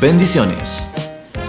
Bendiciones. 0.00 0.82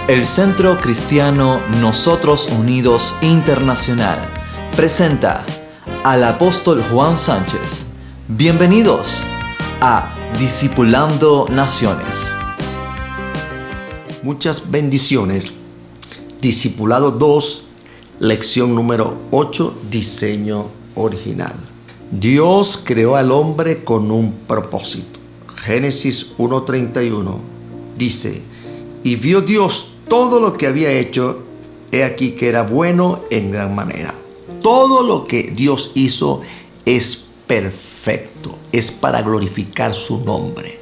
El 0.10 0.26
Centro 0.26 0.78
Cristiano 0.78 1.62
Nosotros 1.80 2.50
Unidos 2.52 3.16
Internacional 3.22 4.30
presenta 4.76 5.46
al 6.04 6.22
apóstol 6.26 6.84
Juan 6.84 7.18
Sánchez. 7.18 7.86
Bienvenidos 8.28 9.24
a 9.80 10.14
Discipulando 10.38 11.46
Naciones. 11.50 12.30
Muchas 14.22 14.70
bendiciones. 14.70 15.54
Discipulado 16.42 17.12
2, 17.12 17.64
lección 18.20 18.76
número 18.76 19.18
8, 19.32 19.76
diseño 19.90 20.66
original. 20.96 21.56
Dios 22.12 22.82
creó 22.84 23.16
al 23.16 23.32
hombre 23.32 23.86
con 23.86 24.12
un 24.12 24.34
propósito. 24.46 25.22
Génesis 25.64 26.36
1.31 26.38 27.51
dice, 28.02 28.42
y 29.04 29.16
vio 29.16 29.42
Dios 29.42 29.92
todo 30.10 30.40
lo 30.40 30.58
que 30.58 30.66
había 30.66 30.92
hecho, 30.92 31.44
he 31.92 32.04
aquí 32.04 32.32
que 32.32 32.48
era 32.48 32.64
bueno 32.64 33.22
en 33.30 33.52
gran 33.52 33.76
manera. 33.76 34.16
Todo 34.64 35.04
lo 35.04 35.28
que 35.28 35.44
Dios 35.44 35.92
hizo 35.94 36.42
es 36.84 37.26
perfecto, 37.46 38.58
es 38.72 38.90
para 38.92 39.22
glorificar 39.22 39.94
su 39.94 40.26
nombre. 40.26 40.80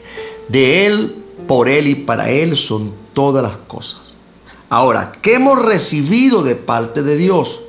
De 0.48 0.86
Él, 0.86 1.16
por 1.46 1.68
Él 1.68 1.88
y 1.88 1.96
para 1.96 2.32
Él 2.32 2.56
son 2.56 2.94
todas 3.14 3.44
las 3.44 3.58
cosas. 3.58 4.16
Ahora, 4.70 5.12
¿qué 5.22 5.34
hemos 5.34 5.60
recibido 5.62 6.42
de 6.42 6.56
parte 6.56 7.04
de 7.04 7.18
Dios? 7.18 7.60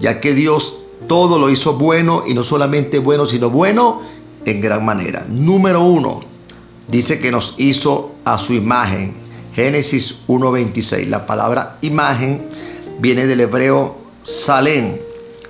Ya 0.00 0.20
que 0.20 0.34
Dios 0.34 0.78
todo 1.06 1.38
lo 1.38 1.50
hizo 1.50 1.74
bueno 1.74 2.24
y 2.26 2.34
no 2.34 2.42
solamente 2.42 2.98
bueno, 2.98 3.26
sino 3.26 3.48
bueno 3.48 4.02
en 4.44 4.60
gran 4.60 4.84
manera. 4.84 5.24
Número 5.28 5.84
uno, 5.84 6.18
dice 6.88 7.20
que 7.20 7.30
nos 7.30 7.54
hizo 7.58 8.17
a 8.32 8.38
su 8.38 8.54
imagen. 8.54 9.14
Génesis 9.54 10.16
1.26. 10.28 11.06
La 11.08 11.26
palabra 11.26 11.78
imagen 11.82 12.46
viene 12.98 13.26
del 13.26 13.40
hebreo 13.40 13.96
salén, 14.22 15.00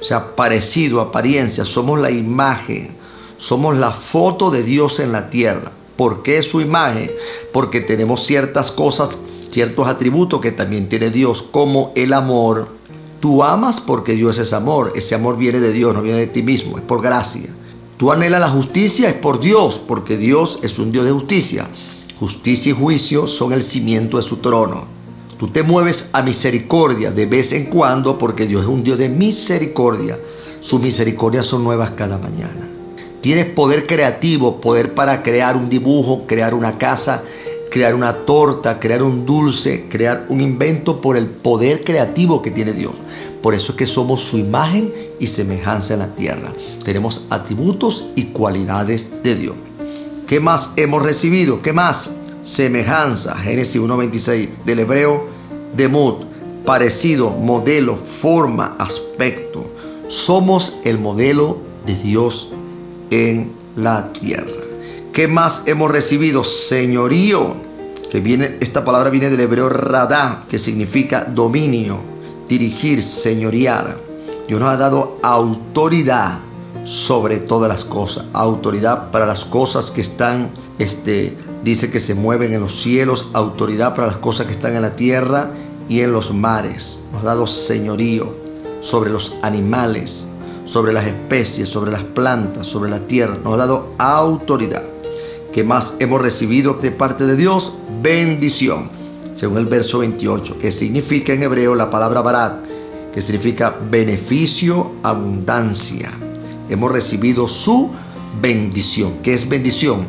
o 0.01 0.05
sea, 0.05 0.37
parecido, 0.37 1.01
apariencia. 1.01 1.65
Somos 1.65 1.99
la 1.99 2.11
imagen, 2.11 2.97
somos 3.37 3.77
la 3.77 3.93
foto 3.93 4.51
de 4.51 4.63
Dios 4.63 5.01
en 5.01 5.13
la 5.13 5.31
tierra. 5.31 5.73
¿Por 5.97 6.23
qué 6.23 6.43
su 6.43 6.61
imagen? 6.61 7.11
Porque 7.53 7.81
tenemos 7.81 8.25
ciertas 8.25 8.71
cosas, 8.71 9.19
ciertos 9.51 9.89
atributos 9.89 10.41
que 10.41 10.53
también 10.53 10.89
tiene 10.89 11.11
Dios, 11.11 11.43
como 11.43 11.93
el 11.97 12.13
amor. 12.13 12.69
Tú 13.21 13.43
amas 13.43 13.81
porque 13.81 14.13
Dios 14.13 14.39
es 14.39 14.53
amor. 14.53 14.93
Ese 14.95 15.17
amor 15.17 15.37
viene 15.37 15.59
de 15.59 15.73
Dios, 15.73 15.95
no 15.95 16.03
viene 16.03 16.21
de 16.21 16.29
ti 16.29 16.43
mismo, 16.43 16.79
es 16.79 16.85
por 16.85 17.03
gracia. 17.03 17.51
Tú 17.97 18.13
anhelas 18.13 18.41
la 18.41 18.49
justicia, 18.49 19.09
es 19.09 19.17
por 19.17 19.41
Dios, 19.41 19.81
porque 19.81 20.17
Dios 20.17 20.61
es 20.63 20.79
un 20.79 20.93
Dios 20.93 21.05
de 21.05 21.11
justicia. 21.11 21.69
Justicia 22.19 22.71
y 22.71 22.75
juicio 22.75 23.29
son 23.29 23.53
el 23.53 23.63
cimiento 23.63 24.17
de 24.17 24.25
su 24.25 24.39
trono. 24.39 24.87
Tú 25.39 25.47
te 25.47 25.63
mueves 25.63 26.11
a 26.13 26.23
misericordia 26.23 27.13
de 27.13 27.27
vez 27.27 27.53
en 27.53 27.67
cuando, 27.67 28.19
porque 28.19 28.45
Dios 28.45 28.63
es 28.63 28.69
un 28.69 28.83
Dios 28.83 28.99
de 28.99 29.09
misericordia. 29.09 30.19
Sus 30.59 30.81
misericordias 30.81 31.47
son 31.47 31.63
nuevas 31.63 31.91
cada 31.91 32.19
mañana. 32.19 32.69
Tienes 33.21 33.47
poder 33.47 33.87
creativo, 33.87 34.61
poder 34.61 34.95
para 34.95 35.23
crear 35.23 35.57
un 35.57 35.69
dibujo, 35.69 36.25
crear 36.27 36.55
una 36.55 36.77
casa, 36.77 37.23
crear 37.71 37.95
una 37.95 38.13
torta, 38.13 38.81
crear 38.81 39.05
un 39.05 39.25
dulce, 39.25 39.87
crear 39.89 40.27
un 40.29 40.41
invento 40.41 41.01
por 41.01 41.17
el 41.17 41.27
poder 41.27 41.85
creativo 41.85 42.43
que 42.43 42.51
tiene 42.51 42.73
Dios. 42.73 42.95
Por 43.41 43.55
eso 43.55 43.73
es 43.73 43.79
que 43.79 43.87
somos 43.87 44.23
su 44.23 44.39
imagen 44.39 44.93
y 45.21 45.29
semejanza 45.29 45.95
en 45.95 46.01
la 46.01 46.17
tierra. 46.17 46.53
Tenemos 46.83 47.27
atributos 47.31 48.07
y 48.17 48.25
cualidades 48.25 49.23
de 49.23 49.37
Dios. 49.37 49.55
¿Qué 50.29 50.41
más 50.41 50.75
hemos 50.77 51.03
recibido? 51.03 51.63
¿Qué 51.63 51.73
más? 51.73 52.11
Semejanza, 52.43 53.35
Génesis 53.35 53.81
1.26, 53.81 54.63
del 54.67 54.81
hebreo 54.81 55.27
demut, 55.75 56.23
parecido, 56.67 57.31
modelo, 57.31 57.97
forma, 57.97 58.77
aspecto. 58.79 59.65
Somos 60.09 60.81
el 60.85 60.99
modelo 60.99 61.57
de 61.87 61.95
Dios 61.95 62.53
en 63.11 63.53
la 63.75 64.13
tierra. 64.13 64.53
¿Qué 65.15 65.29
más 65.29 65.63
hemos 65.65 65.91
recibido? 65.91 66.45
Señorío, 66.45 67.57
que 68.11 68.21
viene, 68.21 68.59
esta 68.61 68.85
palabra 68.85 69.09
viene 69.09 69.31
del 69.31 69.41
hebreo 69.41 69.71
radá, 69.71 70.45
que 70.51 70.59
significa 70.59 71.25
dominio, 71.25 72.01
dirigir, 72.47 73.03
señorear. 73.03 73.97
Dios 74.47 74.61
nos 74.61 74.75
ha 74.75 74.77
dado 74.77 75.19
autoridad 75.23 76.41
sobre 76.85 77.39
todas 77.39 77.69
las 77.69 77.85
cosas. 77.85 78.25
Autoridad 78.33 79.11
para 79.11 79.27
las 79.27 79.45
cosas 79.45 79.91
que 79.91 80.01
están, 80.01 80.51
este, 80.79 81.37
dice 81.65 81.91
que 81.91 82.01
se 82.01 82.15
mueven 82.15 82.55
en 82.55 82.61
los 82.61 82.75
cielos. 82.75 83.29
Autoridad 83.33 83.95
para 83.95 84.07
las 84.07 84.19
cosas 84.19 84.47
que 84.47 84.53
están 84.53 84.75
en 84.75 84.83
la 84.83 84.97
tierra 84.97 85.51
y 85.89 86.01
en 86.01 86.13
los 86.13 86.33
mares. 86.33 87.01
Nos 87.13 87.23
ha 87.23 87.27
dado 87.27 87.47
señorío 87.47 88.35
sobre 88.81 89.11
los 89.11 89.37
animales, 89.43 90.29
sobre 90.65 90.93
las 90.93 91.07
especies, 91.07 91.69
sobre 91.69 91.91
las 91.91 92.03
plantas, 92.03 92.67
sobre 92.67 92.91
la 92.91 93.01
tierra. 93.01 93.37
Nos 93.43 93.55
ha 93.55 93.59
dado 93.59 93.95
autoridad. 93.99 94.85
¿Qué 95.53 95.65
más 95.65 95.97
hemos 95.99 96.21
recibido 96.21 96.75
de 96.75 96.91
parte 96.91 97.27
de 97.27 97.37
Dios? 97.37 97.73
Bendición. 98.03 98.91
Según 99.35 99.59
el 99.59 99.67
verso 99.67 100.01
28, 100.01 100.59
que 100.59 100.73
significa 100.73 101.33
en 101.33 101.43
hebreo 101.43 101.75
la 101.75 101.91
palabra 101.91 102.23
barat, 102.23 102.61
que 103.13 103.23
significa 103.23 103.75
beneficio, 103.91 104.93
abundancia. 105.03 106.11
Hemos 106.69 106.93
recibido 106.93 107.49
su 107.49 107.91
bendición. 108.41 109.19
¿Qué 109.23 109.35
es 109.35 109.49
bendición? 109.49 110.07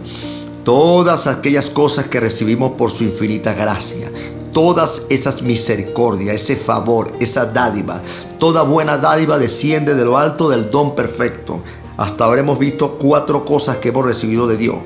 Todas 0.64 1.28
aquellas 1.28 1.70
cosas 1.70 2.06
que 2.06 2.20
recibimos 2.20 2.74
por 2.74 2.92
su 2.92 3.04
infinita 3.04 3.54
gracia. 3.54 4.12
Todas 4.54 5.04
esas 5.10 5.42
misericordias, 5.42 6.36
ese 6.36 6.56
favor, 6.56 7.14
esa 7.20 7.46
dádiva. 7.46 8.02
Toda 8.40 8.64
buena 8.64 8.98
dádiva 8.98 9.38
desciende 9.38 9.96
de 9.96 10.06
lo 10.06 10.18
alto 10.18 10.50
del 10.50 10.70
don 10.70 10.96
perfecto. 10.96 11.62
Hasta 11.98 12.24
ahora 12.26 12.42
hemos 12.42 12.58
visto 12.58 12.98
cuatro 12.98 13.46
cosas 13.46 13.78
que 13.78 13.90
hemos 13.90 14.06
recibido 14.06 14.48
de 14.48 14.58
Dios. 14.58 14.78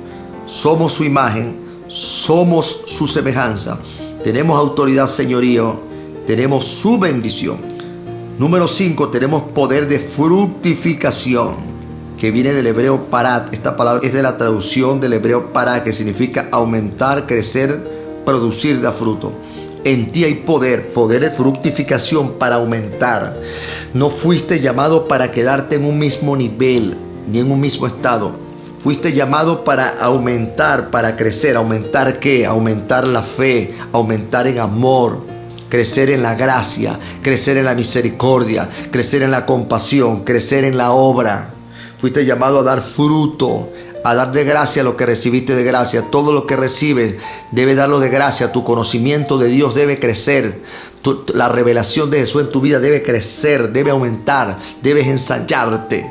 Somos 0.45 0.93
su 0.93 1.03
imagen, 1.03 1.59
somos 1.87 2.83
su 2.87 3.07
semejanza, 3.07 3.77
tenemos 4.23 4.57
autoridad 4.57 5.07
señorío, 5.07 5.79
tenemos 6.25 6.65
su 6.65 6.97
bendición. 6.97 7.72
Número 8.39 8.67
5, 8.67 9.09
tenemos 9.09 9.43
poder 9.43 9.87
de 9.87 9.99
fructificación, 9.99 11.53
que 12.17 12.31
viene 12.31 12.51
del 12.51 12.65
hebreo 12.65 13.03
parat. 13.03 13.53
Esta 13.53 13.75
palabra 13.75 14.01
es 14.03 14.11
de 14.11 14.23
la 14.23 14.37
traducción 14.37 14.99
del 14.99 15.13
hebreo 15.13 15.53
parat, 15.53 15.83
que 15.83 15.93
significa 15.93 16.47
aumentar, 16.51 17.27
crecer, 17.27 18.23
producir, 18.25 18.81
da 18.81 18.91
fruto. 18.91 19.31
En 19.83 20.11
ti 20.11 20.23
hay 20.23 20.33
poder, 20.33 20.91
poder 20.91 21.21
de 21.21 21.29
fructificación 21.29 22.33
para 22.39 22.55
aumentar. 22.55 23.39
No 23.93 24.09
fuiste 24.09 24.59
llamado 24.59 25.07
para 25.07 25.29
quedarte 25.29 25.75
en 25.75 25.85
un 25.85 25.99
mismo 25.99 26.35
nivel, 26.35 26.97
ni 27.31 27.37
en 27.37 27.51
un 27.51 27.59
mismo 27.59 27.85
estado. 27.85 28.31
Fuiste 28.79 29.13
llamado 29.13 29.63
para 29.63 29.89
aumentar, 29.89 30.89
para 30.89 31.15
crecer. 31.15 31.55
¿Aumentar 31.55 32.19
qué? 32.19 32.47
Aumentar 32.47 33.07
la 33.07 33.21
fe, 33.21 33.75
aumentar 33.91 34.47
en 34.47 34.57
amor, 34.57 35.32
crecer 35.73 36.11
en 36.11 36.21
la 36.21 36.35
gracia, 36.35 36.99
crecer 37.23 37.57
en 37.57 37.65
la 37.65 37.73
misericordia, 37.73 38.69
crecer 38.91 39.23
en 39.23 39.31
la 39.31 39.43
compasión, 39.43 40.23
crecer 40.23 40.65
en 40.65 40.77
la 40.77 40.91
obra. 40.91 41.49
Fuiste 41.97 42.27
llamado 42.27 42.59
a 42.59 42.63
dar 42.63 42.83
fruto, 42.83 43.69
a 44.03 44.13
dar 44.13 44.31
de 44.31 44.43
gracia 44.43 44.83
lo 44.83 44.95
que 44.95 45.07
recibiste 45.07 45.55
de 45.55 45.63
gracia. 45.63 46.11
Todo 46.11 46.31
lo 46.31 46.45
que 46.45 46.55
recibes 46.55 47.15
debe 47.49 47.73
darlo 47.73 47.99
de 47.99 48.09
gracia. 48.09 48.51
Tu 48.51 48.63
conocimiento 48.63 49.39
de 49.39 49.47
Dios 49.47 49.73
debe 49.73 49.97
crecer. 49.97 50.61
la 51.33 51.49
revelación 51.49 52.11
de 52.11 52.19
Jesús 52.19 52.43
en 52.43 52.51
tu 52.51 52.61
vida 52.61 52.79
debe 52.79 53.01
crecer, 53.01 53.71
debe 53.71 53.89
aumentar. 53.89 54.59
Debes 54.83 55.07
ensancharte, 55.07 56.07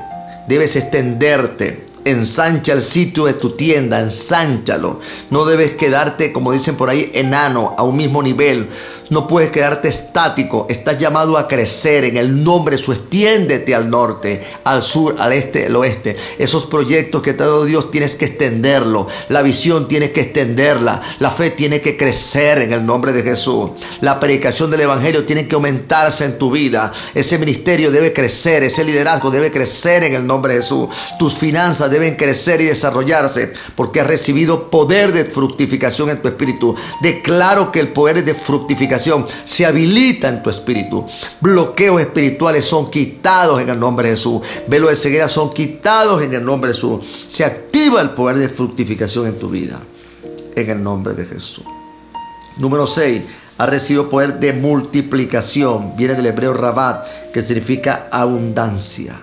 debes 0.49 0.75
extenderte. 0.75 1.87
Ensancha 2.05 2.73
el 2.73 2.83
sitio 2.83 3.27
de 3.27 3.35
tu 3.35 3.51
tienda, 3.51 4.01
ensánchalo. 4.01 4.99
No 5.31 5.45
debes 5.45 5.73
quedarte, 5.73 6.33
como 6.33 6.51
dicen 6.51 6.75
por 6.75 6.91
ahí, 6.91 7.13
enano, 7.15 7.77
a 7.79 7.85
un 7.85 7.95
mismo 7.95 8.25
nivel. 8.25 8.69
No 9.13 9.27
puedes 9.27 9.51
quedarte 9.51 9.89
estático. 9.89 10.65
Estás 10.71 10.97
llamado 10.97 11.37
a 11.37 11.47
crecer 11.47 12.07
en 12.07 12.17
el 12.17 12.43
nombre 12.43 12.79
su. 12.79 12.93
Extiéndete 12.93 13.75
al 13.75 13.91
norte, 13.91 14.43
al 14.65 14.81
sur, 14.81 15.17
al 15.19 15.35
este, 15.35 15.67
al 15.67 15.77
oeste. 15.77 16.17
Esos 16.39 16.65
proyectos 16.65 17.21
que 17.21 17.35
te 17.35 17.43
ha 17.43 17.47
dado 17.47 17.67
Dios 17.67 17.91
tienes 17.91 18.17
que 18.17 18.25
extenderlo. 18.25 19.07
La 19.29 19.43
visión 19.43 19.87
tienes 19.87 20.13
que 20.13 20.23
extenderla. 20.23 21.03
La 21.19 21.31
fe 21.31 21.51
tiene 21.51 21.83
que 21.83 21.99
crecer 21.99 22.63
en 22.63 22.73
el 22.73 22.87
nombre 22.87 23.13
de 23.13 23.23
Jesús. 23.23 23.73
La 24.01 24.19
predicación 24.19 24.71
del 24.71 24.81
Evangelio 24.81 25.27
tiene 25.27 25.47
que 25.47 25.57
aumentarse 25.57 26.25
en 26.25 26.39
tu 26.39 26.51
vida. 26.51 26.91
Ese 27.15 27.37
ministerio 27.37 27.91
debe 27.91 28.15
crecer. 28.15 28.63
Ese 28.63 28.83
liderazgo 28.83 29.31
debe 29.31 29.53
crecer 29.53 30.05
en 30.05 30.15
el 30.15 30.27
nombre 30.27 30.55
de 30.55 30.63
Jesús. 30.63 30.89
Tus 31.19 31.35
finanzas 31.35 31.91
deben 31.91 32.17
crecer 32.17 32.63
y 32.63 32.65
desarrollarse 32.65 33.53
porque 33.77 34.01
has 34.01 34.07
recibido 34.07 34.71
poder 34.71 35.13
de 35.13 35.27
fructificación 35.27 36.09
en 36.09 36.23
tu 36.23 36.29
espíritu. 36.29 36.75
Declaro 37.03 37.71
que 37.71 37.81
el 37.81 37.89
poder 37.89 38.25
de 38.25 38.35
fructificación 38.35 39.02
se 39.45 39.67
habilita 39.67 40.29
en 40.29 40.43
tu 40.43 40.51
espíritu. 40.51 41.07
Bloqueos 41.41 42.01
espirituales 42.01 42.65
son 42.65 42.91
quitados 42.91 43.61
en 43.61 43.69
el 43.69 43.79
nombre 43.79 44.09
de 44.09 44.17
Jesús. 44.17 44.43
Velos 44.67 44.91
de 44.91 44.97
ceguera 44.97 45.29
son 45.29 45.51
quitados 45.51 46.23
en 46.23 46.35
el 46.35 46.45
nombre 46.45 46.69
de 46.69 46.75
Jesús. 46.75 47.01
Se 47.29 47.45
activa 47.45 48.01
el 48.01 48.11
poder 48.11 48.39
de 48.39 48.49
fructificación 48.49 49.27
en 49.27 49.39
tu 49.39 49.49
vida. 49.49 49.81
En 50.55 50.71
el 50.71 50.83
nombre 50.83 51.15
de 51.15 51.25
Jesús. 51.25 51.65
Número 52.59 52.87
6. 52.87 53.23
Ha 53.59 53.67
recibido 53.67 54.09
poder 54.09 54.39
de 54.39 54.53
multiplicación. 54.53 55.97
Viene 55.97 56.15
del 56.15 56.27
hebreo 56.27 56.53
rabat, 56.55 57.05
que 57.33 57.43
significa 57.43 58.09
abundancia. 58.11 59.21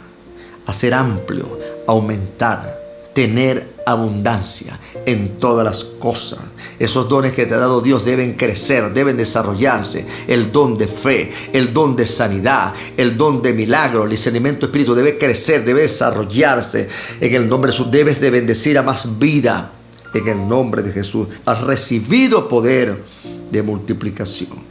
Hacer 0.66 0.94
amplio, 0.94 1.60
aumentar, 1.88 2.80
tener 3.14 3.79
abundancia 3.92 4.80
en 5.06 5.40
todas 5.40 5.66
las 5.66 5.84
cosas. 5.84 6.40
Esos 6.78 7.10
dones 7.10 7.34
que 7.34 7.46
te 7.46 7.56
ha 7.56 7.60
dado 7.60 7.82
Dios 7.82 8.06
deben 8.06 8.34
crecer, 8.34 8.94
deben 8.94 9.18
desarrollarse. 9.18 10.06
El 10.28 10.52
don 10.52 10.78
de 10.78 10.88
fe, 10.88 11.32
el 11.54 11.74
don 11.74 11.96
de 11.96 12.06
sanidad, 12.06 12.74
el 12.96 13.18
don 13.18 13.42
de 13.42 13.54
milagro, 13.54 14.04
el 14.04 14.10
discernimiento 14.10 14.68
espíritu 14.68 14.96
debe 14.96 15.18
crecer, 15.18 15.66
debe 15.66 15.82
desarrollarse. 15.82 16.88
En 17.20 17.36
el 17.36 17.50
nombre 17.50 17.72
de 17.72 17.78
Jesús 17.78 17.92
debes 17.92 18.22
de 18.22 18.30
bendecir 18.30 18.78
a 18.78 18.84
más 18.84 19.20
vida. 19.20 19.72
En 20.14 20.28
el 20.28 20.48
nombre 20.48 20.82
de 20.82 20.92
Jesús 20.92 21.28
has 21.46 21.62
recibido 21.62 22.48
poder 22.48 23.04
de 23.52 23.64
multiplicación. 23.64 24.70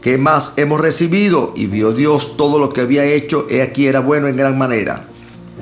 ¿Qué 0.00 0.18
más 0.18 0.52
hemos 0.56 0.80
recibido? 0.80 1.52
Y 1.56 1.66
vio 1.66 1.92
Dios 1.92 2.36
todo 2.36 2.58
lo 2.58 2.72
que 2.72 2.82
había 2.82 3.04
hecho, 3.04 3.46
he 3.48 3.62
aquí 3.62 3.86
era 3.86 4.00
bueno 4.00 4.28
en 4.28 4.36
gran 4.36 4.56
manera 4.58 5.08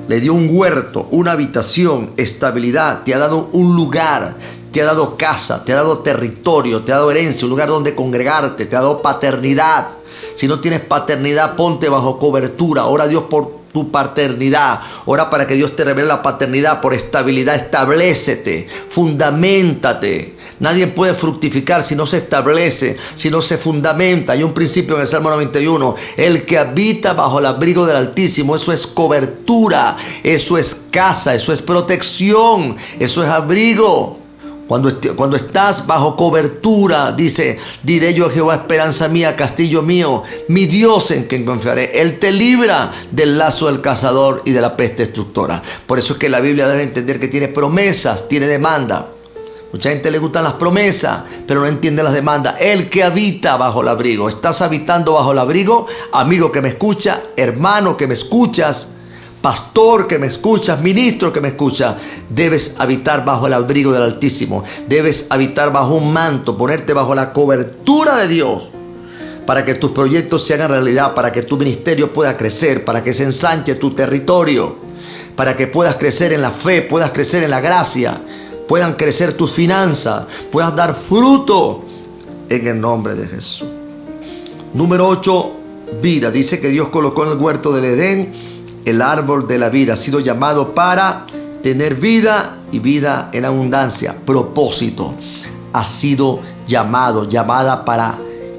le 0.07 0.19
dio 0.19 0.33
un 0.33 0.49
huerto, 0.51 1.07
una 1.11 1.31
habitación, 1.31 2.11
estabilidad, 2.17 3.03
te 3.03 3.13
ha 3.13 3.19
dado 3.19 3.49
un 3.53 3.75
lugar, 3.75 4.35
te 4.71 4.81
ha 4.81 4.85
dado 4.85 5.17
casa, 5.17 5.63
te 5.63 5.71
ha 5.71 5.77
dado 5.77 5.99
territorio, 5.99 6.81
te 6.81 6.91
ha 6.91 6.95
dado 6.95 7.11
herencia, 7.11 7.45
un 7.45 7.51
lugar 7.51 7.69
donde 7.69 7.95
congregarte, 7.95 8.65
te 8.65 8.75
ha 8.75 8.81
dado 8.81 9.01
paternidad. 9.01 9.89
Si 10.35 10.47
no 10.47 10.59
tienes 10.59 10.81
paternidad, 10.81 11.55
ponte 11.55 11.89
bajo 11.89 12.19
cobertura. 12.19 12.85
Ora 12.85 13.05
a 13.05 13.07
Dios 13.07 13.23
por 13.29 13.62
tu 13.73 13.91
paternidad. 13.91 14.79
Ora 15.05 15.29
para 15.29 15.45
que 15.47 15.55
Dios 15.55 15.75
te 15.75 15.83
revele 15.83 16.07
la 16.07 16.21
paternidad 16.21 16.79
por 16.79 16.93
estabilidad. 16.93 17.55
Establecete, 17.55 18.67
fundamentate. 18.89 20.35
Nadie 20.59 20.87
puede 20.87 21.13
fructificar 21.13 21.83
si 21.83 21.95
no 21.95 22.05
se 22.05 22.17
establece, 22.17 22.95
si 23.15 23.29
no 23.29 23.41
se 23.41 23.57
fundamenta. 23.57 24.33
Hay 24.33 24.43
un 24.43 24.53
principio 24.53 24.95
en 24.95 25.01
el 25.01 25.07
Salmo 25.07 25.29
91. 25.29 25.95
El 26.15 26.45
que 26.45 26.57
habita 26.57 27.13
bajo 27.13 27.39
el 27.39 27.47
abrigo 27.47 27.85
del 27.85 27.97
Altísimo, 27.97 28.55
eso 28.55 28.71
es 28.71 28.87
cobertura, 28.87 29.97
eso 30.23 30.57
es 30.57 30.75
casa, 30.91 31.33
eso 31.33 31.51
es 31.51 31.61
protección, 31.61 32.77
eso 32.99 33.23
es 33.23 33.29
abrigo. 33.29 34.22
Cuando, 35.15 35.35
estás 35.35 35.85
bajo 35.85 36.15
cobertura, 36.15 37.11
dice, 37.11 37.59
diré 37.83 38.15
yo 38.15 38.25
a 38.25 38.31
Jehová, 38.31 38.55
esperanza 38.55 39.07
mía, 39.07 39.35
castillo 39.35 39.83
mío, 39.83 40.23
mi 40.47 40.65
Dios 40.65 41.11
en 41.11 41.25
quien 41.25 41.45
confiaré. 41.45 42.01
Él 42.01 42.17
te 42.17 42.31
libra 42.31 42.91
del 43.11 43.37
lazo 43.37 43.67
del 43.67 43.81
cazador 43.81 44.41
y 44.45 44.51
de 44.51 44.61
la 44.61 44.75
peste 44.75 45.03
destructora. 45.03 45.61
Por 45.85 45.99
eso 45.99 46.13
es 46.13 46.19
que 46.19 46.27
la 46.27 46.39
Biblia 46.39 46.67
debe 46.67 46.81
entender 46.81 47.19
que 47.19 47.27
tiene 47.27 47.49
promesas, 47.49 48.27
tiene 48.27 48.47
demanda. 48.47 49.09
Mucha 49.71 49.91
gente 49.91 50.09
le 50.09 50.17
gustan 50.17 50.43
las 50.43 50.53
promesas, 50.53 51.21
pero 51.45 51.59
no 51.59 51.67
entiende 51.67 52.01
las 52.01 52.13
demandas. 52.13 52.55
El 52.59 52.89
que 52.89 53.03
habita 53.03 53.57
bajo 53.57 53.81
el 53.81 53.89
abrigo. 53.89 54.27
¿Estás 54.27 54.63
habitando 54.63 55.13
bajo 55.13 55.33
el 55.33 55.39
abrigo? 55.39 55.85
Amigo 56.13 56.51
que 56.51 56.61
me 56.61 56.69
escucha, 56.69 57.21
hermano 57.35 57.95
que 57.95 58.07
me 58.07 58.15
escuchas, 58.15 58.92
pastor 59.43 60.07
que 60.07 60.17
me 60.17 60.25
escuchas, 60.25 60.81
ministro 60.81 61.31
que 61.31 61.41
me 61.41 61.49
escucha, 61.49 61.97
debes 62.29 62.77
habitar 62.79 63.23
bajo 63.23 63.45
el 63.45 63.53
abrigo 63.53 63.91
del 63.91 64.01
Altísimo. 64.01 64.63
Debes 64.87 65.27
habitar 65.29 65.71
bajo 65.71 65.93
un 65.93 66.11
manto, 66.11 66.57
ponerte 66.57 66.93
bajo 66.93 67.13
la 67.13 67.31
cobertura 67.31 68.17
de 68.17 68.27
Dios 68.27 68.71
para 69.45 69.63
que 69.63 69.75
tus 69.75 69.91
proyectos 69.91 70.47
se 70.47 70.55
hagan 70.55 70.71
realidad, 70.71 71.13
para 71.13 71.31
que 71.31 71.43
tu 71.43 71.57
ministerio 71.57 72.11
pueda 72.11 72.35
crecer, 72.35 72.83
para 72.83 73.03
que 73.03 73.13
se 73.13 73.23
ensanche 73.23 73.75
tu 73.75 73.91
territorio, 73.91 74.77
para 75.35 75.55
que 75.55 75.67
puedas 75.67 75.97
crecer 75.97 76.33
en 76.33 76.41
la 76.41 76.51
fe, 76.51 76.81
puedas 76.81 77.11
crecer 77.11 77.43
en 77.43 77.51
la 77.51 77.59
gracia 77.59 78.21
puedan 78.67 78.93
crecer 78.93 79.33
tus 79.33 79.51
finanzas, 79.51 80.25
puedas 80.51 80.75
dar 80.75 80.95
fruto 80.95 81.83
en 82.49 82.67
el 82.67 82.79
nombre 82.79 83.15
de 83.15 83.27
Jesús. 83.27 83.67
Número 84.73 85.07
8, 85.07 85.51
vida. 86.01 86.31
Dice 86.31 86.59
que 86.59 86.69
Dios 86.69 86.89
colocó 86.89 87.25
en 87.25 87.33
el 87.33 87.37
huerto 87.37 87.73
del 87.73 87.85
Edén 87.85 88.52
el 88.85 89.01
árbol 89.01 89.47
de 89.47 89.57
la 89.57 89.69
vida. 89.69 89.93
Ha 89.93 89.97
sido 89.97 90.19
llamado 90.19 90.73
para 90.73 91.25
tener 91.61 91.95
vida 91.95 92.57
y 92.71 92.79
vida 92.79 93.29
en 93.31 93.45
abundancia. 93.45 94.15
Propósito. 94.25 95.15
Ha 95.73 95.85
sido 95.85 96.39
llamado, 96.67 97.27
llamada 97.27 97.83
para 97.85 98.17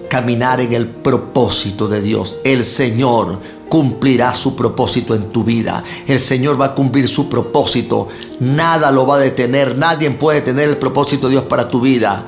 caminar 0.09 0.61
en 0.61 0.73
el 0.73 0.87
propósito 0.87 1.89
de 1.89 2.01
Dios. 2.01 2.37
El 2.45 2.65
Señor 2.65 3.39
cumplirá 3.69 4.33
su 4.33 4.55
propósito 4.55 5.15
en 5.15 5.25
tu 5.31 5.43
vida. 5.43 5.83
El 6.07 6.21
Señor 6.21 6.61
va 6.61 6.67
a 6.67 6.75
cumplir 6.75 7.09
su 7.09 7.29
propósito. 7.29 8.09
Nada 8.41 8.93
lo 8.93 9.07
va 9.07 9.17
a 9.17 9.19
detener. 9.19 9.77
Nadie 9.77 10.11
puede 10.13 10.41
detener 10.41 10.69
el 10.69 10.77
propósito 10.77 11.27
de 11.27 11.33
Dios 11.33 11.45
para 11.45 11.69
tu 11.69 11.81
vida. 11.81 12.25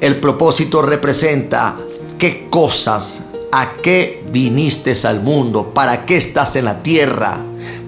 El 0.00 0.16
propósito 0.20 0.82
representa 0.82 1.76
qué 2.18 2.48
cosas, 2.48 3.22
a 3.58 3.72
qué 3.82 4.22
viniste 4.30 4.94
al 5.04 5.22
mundo, 5.22 5.72
para 5.72 6.04
qué 6.04 6.18
estás 6.18 6.56
en 6.56 6.66
la 6.66 6.82
tierra. 6.82 7.38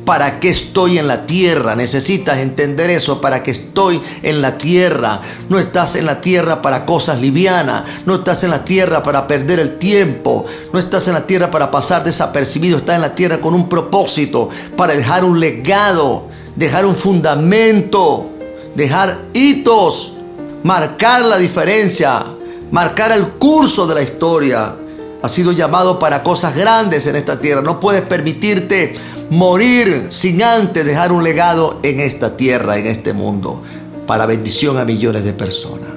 ¿Para 0.07 0.41
qué 0.41 0.49
estoy 0.49 0.97
en 0.97 1.07
la 1.07 1.27
tierra? 1.27 1.77
Necesitas 1.77 2.39
entender 2.39 2.89
eso. 2.89 3.21
¿Para 3.21 3.43
qué 3.43 3.51
estoy 3.51 4.01
en 4.23 4.41
la 4.41 4.57
tierra? 4.57 5.21
No 5.51 5.59
estás 5.59 5.97
en 5.97 6.07
la 6.07 6.23
tierra 6.23 6.63
para 6.63 6.87
cosas 6.87 7.21
livianas. 7.21 7.85
No 8.07 8.15
estás 8.15 8.43
en 8.45 8.49
la 8.49 8.65
tierra 8.65 9.03
para 9.03 9.29
perder 9.29 9.59
el 9.61 9.77
tiempo. 9.77 10.47
No 10.73 10.79
estás 10.79 11.07
en 11.09 11.13
la 11.13 11.27
tierra 11.27 11.51
para 11.51 11.71
pasar 11.71 12.03
desapercibido. 12.03 12.79
Estás 12.79 12.95
en 12.95 13.03
la 13.03 13.15
tierra 13.15 13.39
con 13.39 13.53
un 13.53 13.69
propósito. 13.69 14.49
Para 14.75 14.95
dejar 14.95 15.23
un 15.23 15.39
legado. 15.39 16.29
Dejar 16.57 16.87
un 16.87 16.97
fundamento. 16.97 18.31
Dejar 18.75 19.19
hitos. 19.35 20.15
Marcar 20.63 21.27
la 21.27 21.37
diferencia. 21.37 22.25
Marcar 22.71 23.13
el 23.13 23.29
curso 23.33 23.87
de 23.87 23.95
la 23.95 24.01
historia. 24.01 24.75
Has 25.23 25.33
sido 25.33 25.53
llamado 25.53 25.99
para 25.99 26.23
cosas 26.23 26.55
grandes 26.55 27.07
en 27.07 27.17
esta 27.17 27.41
tierra. 27.41 27.61
No 27.61 27.81
puedes 27.81 28.03
permitirte 28.03 28.95
morir 29.31 30.07
sin 30.11 30.43
antes 30.43 30.87
dejar 30.87 31.13
un 31.13 31.25
legado 31.25 31.81
en 31.83 32.01
esta 32.01 32.37
tierra, 32.37 32.79
en 32.79 32.87
este 32.87 33.13
mundo, 33.13 33.63
para 34.07 34.27
bendición 34.27 34.79
a 34.79 34.85
millones 34.85 35.25
de 35.25 35.33
personas. 35.33 35.89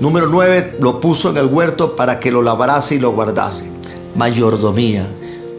Número 0.00 0.26
9, 0.26 0.78
lo 0.80 1.00
puso 1.00 1.30
en 1.30 1.36
el 1.36 1.46
huerto 1.46 1.94
para 1.94 2.18
que 2.18 2.32
lo 2.32 2.42
labrase 2.42 2.96
y 2.96 2.98
lo 2.98 3.12
guardase. 3.12 3.70
Mayordomía. 4.16 5.06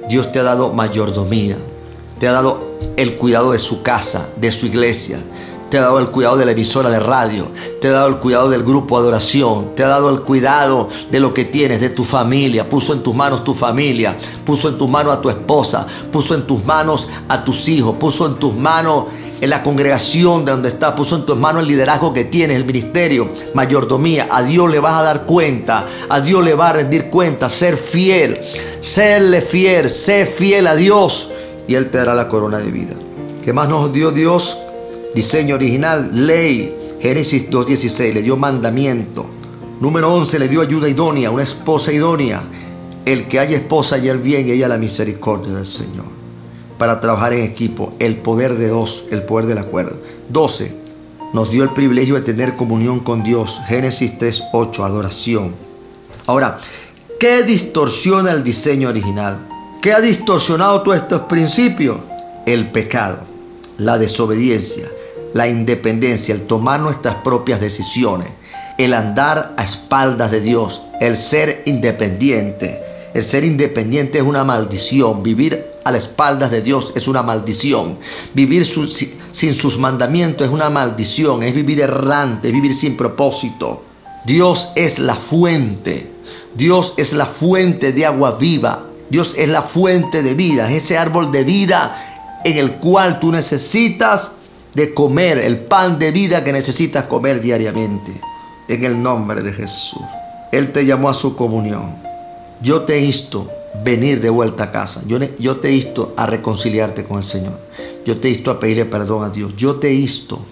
Dios 0.09 0.31
te 0.31 0.39
ha 0.39 0.43
dado 0.43 0.73
mayordomía. 0.73 1.57
Te 2.19 2.27
ha 2.27 2.33
dado 2.33 2.73
el 2.97 3.15
cuidado 3.15 3.51
de 3.51 3.59
su 3.59 3.83
casa, 3.83 4.27
de 4.37 4.51
su 4.51 4.65
iglesia, 4.65 5.17
te 5.73 5.79
ha 5.79 5.81
dado 5.81 5.97
el 5.97 6.09
cuidado 6.09 6.37
de 6.37 6.45
la 6.45 6.51
emisora 6.51 6.87
de 6.91 6.99
radio, 6.99 7.47
te 7.81 7.87
ha 7.87 7.93
dado 7.93 8.07
el 8.07 8.17
cuidado 8.17 8.47
del 8.47 8.61
grupo 8.61 8.95
de 8.95 9.05
adoración, 9.05 9.73
te 9.75 9.83
ha 9.83 9.87
dado 9.87 10.11
el 10.11 10.19
cuidado 10.19 10.87
de 11.09 11.19
lo 11.19 11.33
que 11.33 11.45
tienes, 11.45 11.81
de 11.81 11.89
tu 11.89 12.03
familia, 12.03 12.69
puso 12.69 12.93
en 12.93 13.01
tus 13.01 13.15
manos 13.15 13.43
tu 13.43 13.55
familia, 13.55 14.15
puso 14.45 14.69
en 14.69 14.77
tus 14.77 14.87
manos 14.87 15.13
a 15.13 15.19
tu 15.19 15.31
esposa, 15.31 15.87
puso 16.11 16.35
en 16.35 16.43
tus 16.43 16.63
manos 16.63 17.09
a 17.27 17.43
tus 17.43 17.67
hijos, 17.69 17.95
puso 17.99 18.27
en 18.27 18.35
tus 18.35 18.53
manos 18.53 19.05
en 19.41 19.49
la 19.49 19.63
congregación 19.63 20.45
de 20.45 20.51
donde 20.51 20.69
estás, 20.69 20.93
puso 20.93 21.15
en 21.15 21.25
tus 21.25 21.37
manos 21.37 21.63
el 21.63 21.69
liderazgo 21.69 22.13
que 22.13 22.25
tienes, 22.25 22.55
el 22.55 22.65
ministerio, 22.65 23.29
mayordomía. 23.55 24.27
A 24.29 24.43
Dios 24.43 24.69
le 24.69 24.77
vas 24.79 24.93
a 24.93 25.01
dar 25.01 25.25
cuenta, 25.25 25.87
a 26.07 26.21
Dios 26.21 26.43
le 26.43 26.53
va 26.53 26.69
a 26.69 26.73
rendir 26.73 27.09
cuenta, 27.09 27.49
ser 27.49 27.77
fiel, 27.77 28.39
serle 28.79 29.41
fiel, 29.41 29.89
ser 29.89 30.27
fiel 30.27 30.67
a 30.67 30.75
Dios 30.75 31.31
y 31.67 31.73
Él 31.73 31.89
te 31.89 31.97
dará 31.97 32.13
la 32.13 32.29
corona 32.29 32.59
de 32.59 32.69
vida. 32.69 32.93
¿Qué 33.43 33.53
más 33.53 33.67
nos 33.67 33.91
dio 33.91 34.11
Dios? 34.11 34.59
Diseño 35.13 35.55
original, 35.55 36.09
ley. 36.11 36.97
Génesis 36.99 37.49
2.16 37.49 38.13
le 38.13 38.21
dio 38.21 38.37
mandamiento. 38.37 39.25
Número 39.79 40.13
11 40.13 40.39
le 40.39 40.47
dio 40.47 40.61
ayuda 40.61 40.87
idónea, 40.87 41.29
una 41.29 41.43
esposa 41.43 41.91
idónea. 41.91 42.41
El 43.05 43.27
que 43.27 43.39
haya 43.39 43.57
esposa 43.57 43.97
y 43.97 44.07
el 44.07 44.19
bien 44.19 44.47
y 44.47 44.51
ella 44.51 44.69
la 44.69 44.77
misericordia 44.77 45.53
del 45.53 45.65
Señor. 45.65 46.05
Para 46.77 47.01
trabajar 47.01 47.33
en 47.33 47.43
equipo, 47.43 47.93
el 47.99 48.15
poder 48.15 48.55
de 48.55 48.69
dos, 48.69 49.05
el 49.11 49.23
poder 49.23 49.45
del 49.45 49.57
acuerdo. 49.57 49.97
12. 50.29 50.73
Nos 51.33 51.51
dio 51.51 51.63
el 51.63 51.71
privilegio 51.71 52.15
de 52.15 52.21
tener 52.21 52.55
comunión 52.55 53.01
con 53.01 53.23
Dios. 53.23 53.59
Génesis 53.67 54.17
3.8, 54.17 54.85
adoración. 54.85 55.53
Ahora, 56.25 56.59
¿qué 57.19 57.43
distorsiona 57.43 58.31
el 58.31 58.43
diseño 58.43 58.89
original? 58.89 59.39
¿Qué 59.81 59.91
ha 59.91 59.99
distorsionado 59.99 60.81
todos 60.81 60.97
estos 60.97 61.21
principios? 61.23 61.97
El 62.45 62.71
pecado, 62.71 63.19
la 63.77 63.97
desobediencia, 63.97 64.87
la 65.33 65.47
independencia, 65.47 66.33
el 66.33 66.43
tomar 66.43 66.79
nuestras 66.79 67.15
propias 67.15 67.59
decisiones, 67.59 68.27
el 68.77 68.93
andar 68.93 69.53
a 69.57 69.63
espaldas 69.63 70.31
de 70.31 70.41
Dios, 70.41 70.81
el 71.01 71.17
ser 71.17 71.63
independiente. 71.65 72.79
El 73.13 73.23
ser 73.23 73.43
independiente 73.43 74.17
es 74.17 74.23
una 74.23 74.43
maldición. 74.43 75.21
Vivir 75.21 75.65
a 75.83 75.91
las 75.91 76.03
espaldas 76.03 76.49
de 76.49 76.61
Dios 76.61 76.93
es 76.95 77.07
una 77.07 77.21
maldición. 77.21 77.99
Vivir 78.33 78.65
sin 78.65 79.53
sus 79.53 79.77
mandamientos 79.77 80.47
es 80.47 80.53
una 80.53 80.71
maldición. 80.71 81.43
Es 81.43 81.53
vivir 81.53 81.81
errante, 81.81 82.51
vivir 82.51 82.73
sin 82.73 82.97
propósito. 82.97 83.83
Dios 84.25 84.71
es 84.75 84.97
la 84.97 85.13
fuente. 85.15 86.11
Dios 86.55 86.95
es 86.97 87.13
la 87.13 87.27
fuente 87.27 87.91
de 87.91 88.05
agua 88.05 88.37
viva. 88.39 88.87
Dios 89.09 89.35
es 89.37 89.47
la 89.47 89.61
fuente 89.61 90.23
de 90.23 90.33
vida. 90.33 90.71
Es 90.71 90.85
ese 90.85 90.97
árbol 90.97 91.31
de 91.31 91.43
vida 91.43 92.41
en 92.43 92.57
el 92.57 92.73
cual 92.73 93.19
tú 93.19 93.31
necesitas 93.31 94.31
de 94.73 94.93
comer 94.93 95.37
el 95.37 95.57
pan 95.57 95.99
de 95.99 96.11
vida 96.11 96.43
que 96.43 96.53
necesitas 96.53 97.05
comer 97.05 97.41
diariamente. 97.41 98.11
En 98.67 98.83
el 98.85 99.01
nombre 99.01 99.41
de 99.41 99.51
Jesús. 99.51 100.01
Él 100.51 100.71
te 100.71 100.85
llamó 100.85 101.09
a 101.09 101.13
su 101.13 101.35
comunión. 101.35 101.95
Yo 102.61 102.81
te 102.83 103.01
insto 103.01 103.49
venir 103.83 104.21
de 104.21 104.29
vuelta 104.29 104.65
a 104.65 104.71
casa. 104.71 105.01
Yo, 105.05 105.57
te 105.57 105.71
insto 105.71 106.13
a 106.15 106.25
reconciliarte 106.25 107.03
con 107.03 107.17
el 107.17 107.23
Señor. 107.23 107.59
Yo 108.05 108.17
te 108.19 108.29
insto 108.29 108.51
a 108.51 108.59
pedirle 108.59 108.85
perdón 108.85 109.25
a 109.25 109.29
Dios. 109.29 109.53
Yo 109.57 109.75
te 109.75 109.93
insto 109.93 110.45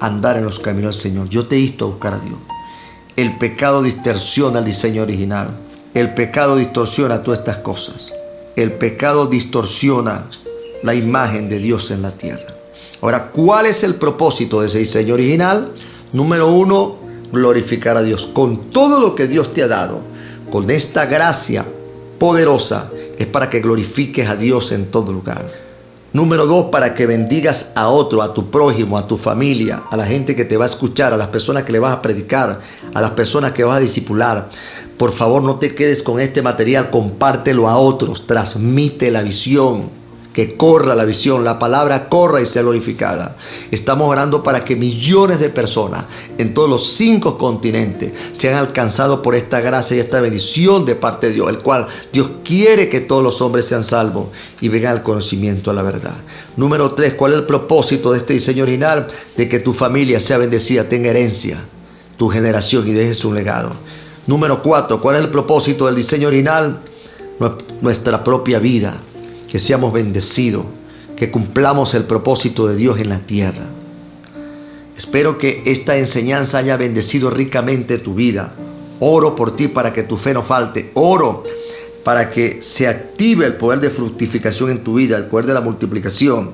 a 0.00 0.06
andar 0.06 0.36
en 0.36 0.44
los 0.44 0.58
caminos 0.58 0.94
del 0.94 1.02
Señor. 1.02 1.28
Yo 1.28 1.46
te 1.46 1.58
insto 1.58 1.84
a 1.84 1.88
buscar 1.88 2.14
a 2.14 2.18
Dios. 2.18 2.38
El 3.16 3.36
pecado 3.36 3.82
distorsiona 3.82 4.60
el 4.60 4.64
diseño 4.64 5.02
original. 5.02 5.50
El 5.92 6.14
pecado 6.14 6.56
distorsiona 6.56 7.22
todas 7.22 7.40
estas 7.40 7.58
cosas. 7.58 8.12
El 8.56 8.72
pecado 8.72 9.26
distorsiona 9.26 10.26
la 10.82 10.94
imagen 10.94 11.48
de 11.48 11.58
Dios 11.58 11.90
en 11.90 12.02
la 12.02 12.12
tierra. 12.12 12.57
Ahora, 13.00 13.30
¿cuál 13.32 13.66
es 13.66 13.84
el 13.84 13.94
propósito 13.94 14.60
de 14.60 14.66
ese 14.66 14.80
diseño 14.80 15.14
original? 15.14 15.70
Número 16.12 16.48
uno, 16.48 16.96
glorificar 17.32 17.96
a 17.96 18.02
Dios. 18.02 18.26
Con 18.26 18.70
todo 18.70 18.98
lo 18.98 19.14
que 19.14 19.28
Dios 19.28 19.52
te 19.52 19.62
ha 19.62 19.68
dado, 19.68 20.00
con 20.50 20.68
esta 20.70 21.06
gracia 21.06 21.64
poderosa, 22.18 22.90
es 23.16 23.26
para 23.26 23.48
que 23.50 23.60
glorifiques 23.60 24.28
a 24.28 24.34
Dios 24.34 24.72
en 24.72 24.86
todo 24.86 25.12
lugar. 25.12 25.46
Número 26.12 26.46
dos, 26.46 26.66
para 26.72 26.94
que 26.94 27.06
bendigas 27.06 27.72
a 27.76 27.88
otro, 27.88 28.22
a 28.22 28.32
tu 28.34 28.50
prójimo, 28.50 28.98
a 28.98 29.06
tu 29.06 29.16
familia, 29.16 29.82
a 29.90 29.96
la 29.96 30.06
gente 30.06 30.34
que 30.34 30.44
te 30.44 30.56
va 30.56 30.64
a 30.64 30.68
escuchar, 30.68 31.12
a 31.12 31.18
las 31.18 31.28
personas 31.28 31.64
que 31.64 31.72
le 31.72 31.78
vas 31.78 31.92
a 31.92 32.02
predicar, 32.02 32.60
a 32.94 33.00
las 33.00 33.10
personas 33.12 33.52
que 33.52 33.62
vas 33.62 33.76
a 33.76 33.80
discipular. 33.80 34.48
Por 34.96 35.12
favor, 35.12 35.42
no 35.42 35.56
te 35.56 35.74
quedes 35.74 36.02
con 36.02 36.18
este 36.18 36.42
material, 36.42 36.90
compártelo 36.90 37.68
a 37.68 37.76
otros, 37.76 38.26
transmite 38.26 39.10
la 39.12 39.22
visión 39.22 39.97
que 40.32 40.56
corra 40.56 40.94
la 40.94 41.04
visión, 41.04 41.42
la 41.42 41.58
palabra 41.58 42.08
corra 42.08 42.40
y 42.40 42.46
sea 42.46 42.62
glorificada. 42.62 43.36
Estamos 43.70 44.08
orando 44.08 44.42
para 44.42 44.64
que 44.64 44.76
millones 44.76 45.40
de 45.40 45.48
personas 45.48 46.04
en 46.36 46.54
todos 46.54 46.68
los 46.68 46.86
cinco 46.86 47.38
continentes 47.38 48.12
sean 48.32 48.56
alcanzados 48.56 49.20
por 49.20 49.34
esta 49.34 49.60
gracia 49.60 49.96
y 49.96 50.00
esta 50.00 50.20
bendición 50.20 50.84
de 50.84 50.94
parte 50.94 51.28
de 51.28 51.32
Dios, 51.32 51.48
el 51.48 51.58
cual 51.58 51.86
Dios 52.12 52.30
quiere 52.44 52.88
que 52.88 53.00
todos 53.00 53.22
los 53.22 53.40
hombres 53.40 53.66
sean 53.66 53.82
salvos 53.82 54.28
y 54.60 54.68
vengan 54.68 54.92
al 54.92 55.02
conocimiento 55.02 55.70
de 55.70 55.76
la 55.76 55.82
verdad. 55.82 56.16
Número 56.56 56.92
tres, 56.92 57.14
¿cuál 57.14 57.32
es 57.32 57.38
el 57.38 57.46
propósito 57.46 58.12
de 58.12 58.18
este 58.18 58.34
diseño 58.34 58.62
original? 58.62 59.08
De 59.36 59.48
que 59.48 59.58
tu 59.58 59.72
familia 59.72 60.20
sea 60.20 60.38
bendecida, 60.38 60.88
tenga 60.88 61.10
herencia, 61.10 61.64
tu 62.16 62.28
generación 62.28 62.86
y 62.86 62.92
dejes 62.92 63.24
un 63.24 63.34
legado. 63.34 63.72
Número 64.26 64.62
cuatro, 64.62 65.00
¿cuál 65.00 65.16
es 65.16 65.22
el 65.22 65.30
propósito 65.30 65.86
del 65.86 65.96
diseño 65.96 66.28
original? 66.28 66.80
Nuestra 67.80 68.22
propia 68.22 68.58
vida 68.58 69.00
que 69.48 69.58
seamos 69.58 69.92
bendecidos, 69.92 70.64
que 71.16 71.30
cumplamos 71.30 71.94
el 71.94 72.04
propósito 72.04 72.66
de 72.68 72.76
Dios 72.76 73.00
en 73.00 73.08
la 73.08 73.20
tierra. 73.20 73.64
Espero 74.96 75.38
que 75.38 75.62
esta 75.64 75.96
enseñanza 75.96 76.58
haya 76.58 76.76
bendecido 76.76 77.30
ricamente 77.30 77.98
tu 77.98 78.14
vida. 78.14 78.52
Oro 79.00 79.36
por 79.36 79.54
ti 79.54 79.68
para 79.68 79.92
que 79.92 80.02
tu 80.02 80.16
fe 80.16 80.34
no 80.34 80.42
falte. 80.42 80.90
Oro 80.94 81.44
para 82.04 82.30
que 82.30 82.60
se 82.62 82.88
active 82.88 83.46
el 83.46 83.56
poder 83.56 83.80
de 83.80 83.90
fructificación 83.90 84.70
en 84.70 84.82
tu 84.82 84.94
vida, 84.94 85.16
el 85.16 85.26
poder 85.26 85.46
de 85.46 85.54
la 85.54 85.60
multiplicación. 85.60 86.50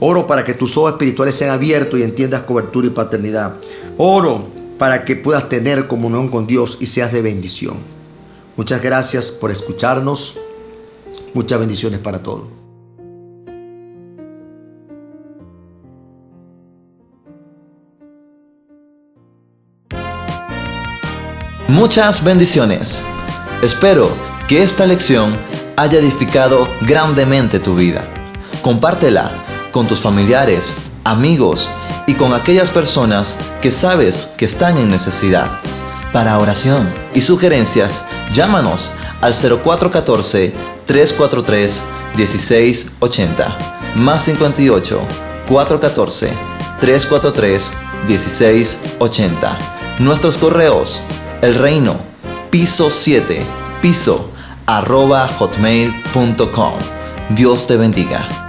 Oro 0.00 0.26
para 0.26 0.44
que 0.44 0.54
tus 0.54 0.76
ojos 0.76 0.92
espirituales 0.92 1.34
sean 1.34 1.50
abiertos 1.50 1.98
y 1.98 2.04
entiendas 2.04 2.42
cobertura 2.42 2.86
y 2.86 2.90
paternidad. 2.90 3.56
Oro 3.96 4.46
para 4.78 5.04
que 5.04 5.16
puedas 5.16 5.48
tener 5.48 5.88
comunión 5.88 6.28
con 6.28 6.46
Dios 6.46 6.78
y 6.80 6.86
seas 6.86 7.12
de 7.12 7.22
bendición. 7.22 7.78
Muchas 8.56 8.80
gracias 8.80 9.32
por 9.32 9.50
escucharnos. 9.50 10.38
Muchas 11.34 11.58
bendiciones 11.58 12.00
para 12.00 12.22
todos. 12.22 12.48
Muchas 21.68 22.24
bendiciones. 22.24 23.02
Espero 23.62 24.08
que 24.48 24.62
esta 24.62 24.86
lección 24.86 25.36
haya 25.76 25.98
edificado 25.98 26.66
grandemente 26.80 27.60
tu 27.60 27.74
vida. 27.74 28.12
Compártela 28.62 29.30
con 29.70 29.86
tus 29.86 30.00
familiares, 30.00 30.74
amigos 31.04 31.70
y 32.06 32.14
con 32.14 32.32
aquellas 32.32 32.70
personas 32.70 33.36
que 33.60 33.70
sabes 33.70 34.28
que 34.38 34.46
están 34.46 34.78
en 34.78 34.88
necesidad. 34.88 35.60
Para 36.12 36.38
oración 36.38 36.92
y 37.14 37.20
sugerencias, 37.20 38.04
llámanos 38.32 38.92
al 39.20 39.34
0414 39.34 40.77
343 40.88 41.82
1680 42.16 43.78
más 43.96 44.24
58 44.24 45.00
414 45.46 46.32
343 46.80 47.72
1680. 48.06 49.58
Nuestros 49.98 50.36
correos, 50.36 51.00
el 51.42 51.54
reino, 51.54 51.98
piso 52.50 52.90
7, 52.90 53.44
piso, 53.82 54.30
arroba 54.66 55.26
hotmail.com. 55.28 56.74
Dios 57.30 57.66
te 57.66 57.76
bendiga. 57.76 58.47